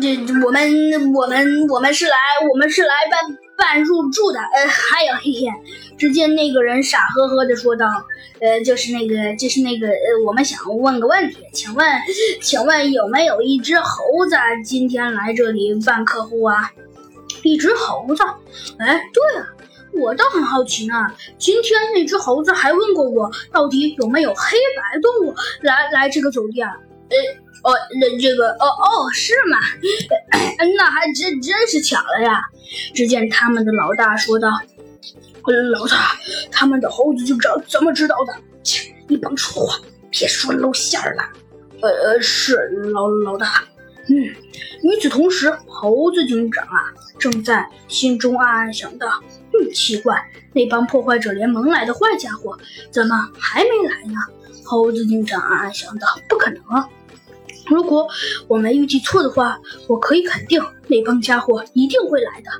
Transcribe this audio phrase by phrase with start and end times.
[0.00, 2.16] 这我们我们我们是来
[2.50, 3.20] 我们是来办
[3.56, 4.38] 办入住的。
[4.38, 5.46] 呃，还有，嘿嘿，
[5.98, 7.86] 只见那个人傻呵呵的说道
[8.40, 11.86] ：“呃，就是那个，就是那个，呃，我们想问个问题，请问，
[12.40, 16.70] 请问有没有一只猴子今天来这里办客户啊？
[17.42, 18.22] 一只猴子？
[18.78, 19.46] 哎，对啊，
[19.92, 20.94] 我倒很好奇呢。
[21.38, 26.66] 今天那只猴子还问过我，到底有没有黑白动物来来这个酒店？
[26.66, 29.58] 呃。”哦，那这个哦哦是吗？
[30.76, 32.40] 那还真真是巧了呀！
[32.94, 34.48] 只见他们的老大说道
[35.72, 36.16] ：“老大，
[36.50, 38.34] 他们的猴子警长怎么知道的？
[38.62, 39.78] 切，你甭说话，
[40.10, 41.22] 别说露馅了。
[41.82, 43.64] 呃，是老老大。
[44.08, 44.16] 嗯。
[44.82, 49.08] 与此同时，猴子警长啊，正在心中暗暗想到：
[49.52, 50.20] 嗯，奇怪，
[50.52, 52.58] 那帮破坏者联盟来的坏家伙
[52.90, 54.14] 怎么还没来呢？
[54.64, 56.88] 猴子警长暗暗想到：不可能啊！
[57.66, 58.08] 如果
[58.48, 59.58] 我没预计错的话，
[59.88, 62.50] 我可以肯定那帮家伙一定会来的。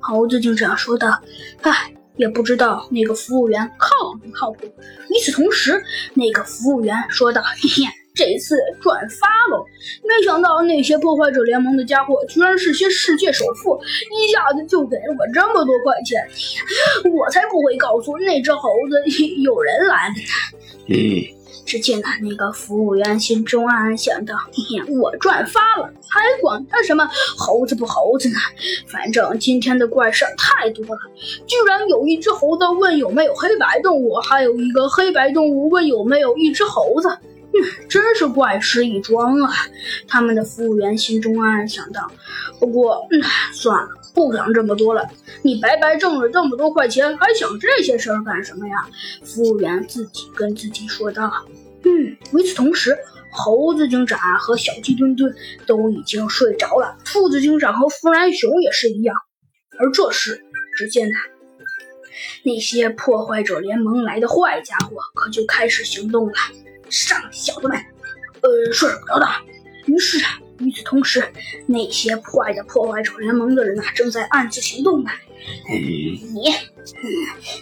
[0.00, 1.20] 猴子警长说道
[1.62, 3.88] ：“唉，也不知道那个服务员靠
[4.22, 4.66] 不靠谱。”
[5.10, 5.82] 与此同时，
[6.14, 9.64] 那个服务员说道：“嘿嘿，这次赚发喽！
[10.02, 13.78] 没想到那些破坏者联盟的家伙居然是些世界首富，
[14.10, 16.20] 一下子就给了我这么多块钱，
[17.12, 20.12] 我才不会告诉那只猴子有人来。”
[20.88, 21.41] 嗯。
[21.72, 28.34] 只见他那个服务员心中暗暗想到：“嘿嘿，我赚发了，还管他什么猴子不猴子呢？
[28.86, 31.00] 反正今天的怪事太多了，
[31.46, 37.08] 居然有一只猴子问有没有黑白动物，还有一个黑白动物问有没有一只猴子。
[37.08, 37.56] 嗯，
[37.88, 39.50] 真是怪事一桩啊！”
[40.06, 42.06] 他们的服务员心中暗暗想到。
[42.60, 43.22] 不过，嗯，
[43.54, 43.88] 算了。
[44.14, 45.08] 不想这么多了，
[45.42, 48.86] 你白白挣了这么多块钱，还想这些事儿干什么呀？
[49.24, 51.32] 服务员自己跟自己说道。
[51.84, 52.96] 嗯，与此同时，
[53.32, 55.34] 猴子警长和小鸡墩墩
[55.66, 59.16] 都已经睡着了，兔子警长和弗兰熊也是一样。
[59.78, 60.44] 而这时，
[60.76, 61.14] 只见呢，
[62.44, 66.34] 那些破坏者联盟来的坏家伙可就开始行动了。
[66.90, 67.78] 上，小子们，
[68.42, 69.26] 呃，睡不着的。
[69.86, 70.38] 于是啊。
[70.62, 71.22] 与此同时，
[71.66, 75.10] 那些坏的破坏者联盟的人呢，正在暗自行动呢。
[76.32, 76.54] 你，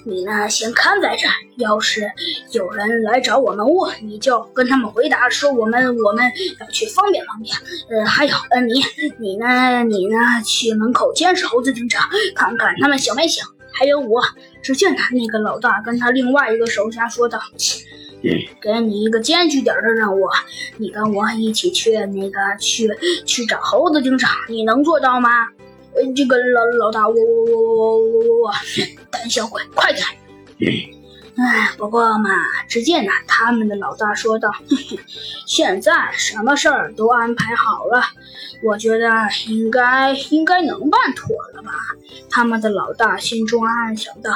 [0.04, 1.32] 你呢，先看在这儿。
[1.56, 2.10] 要是
[2.52, 6.24] 有人来找我们屋，你就跟他们回答说我们我们
[6.60, 7.56] 要去方便方便。
[7.90, 8.82] 呃，还有，呃，你
[9.18, 13.42] 你呢，你呢，去门口监视猴子警长，看看他们醒没醒。
[13.72, 14.22] 还有我，
[14.62, 17.40] 只见他那个老大跟他另外一个手下说道。
[18.60, 20.28] 给你一个艰巨点的任务，
[20.76, 22.88] 你跟我一起去那个去
[23.24, 25.30] 去找猴子警长，你能做到吗？
[25.96, 28.52] 嗯，这个老老大，我我我我我我我我，
[29.10, 30.06] 胆小鬼，快点！
[31.36, 32.30] 哎，不过嘛，
[32.68, 34.50] 只见呢，他们的老大说道
[35.48, 38.02] ：“现在什么事儿都安排好了，
[38.62, 39.08] 我觉得
[39.48, 41.72] 应该应该能办妥了吧？”
[42.28, 44.30] 他们的老大心中暗暗想到：“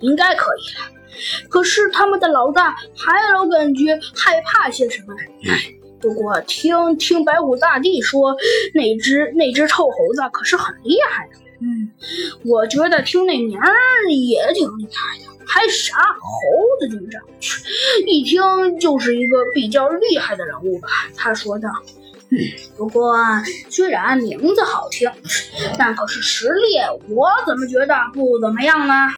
[0.00, 1.00] 应该可以了。”
[1.48, 5.14] 可是他们的老大还老感觉害怕些什么？
[6.00, 8.34] 不过听听白虎大帝说，
[8.74, 11.34] 那只那只臭猴子可是很厉害的。
[11.60, 11.88] 嗯，
[12.44, 13.72] 我觉得听那名儿
[14.10, 15.32] 也挺厉害的。
[15.46, 17.22] 还啥猴子警长？
[18.06, 18.40] 一听
[18.80, 20.88] 就是一个比较厉害的人物吧？
[21.16, 21.68] 他说道。
[22.30, 22.38] 嗯，
[22.78, 23.14] 不过
[23.68, 25.10] 虽然名字好听，
[25.78, 26.78] 但可是实力，
[27.14, 28.94] 我怎么觉得不怎么样呢？